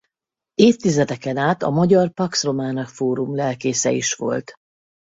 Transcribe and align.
Évtizedeken 0.53 1.37
át 1.37 1.63
a 1.63 1.69
Magyar 1.69 2.11
Pax 2.13 2.43
Romana 2.43 2.85
Fórum 2.85 3.35
lelkésze 3.35 3.91
is 3.91 4.13
volt. 4.13 4.53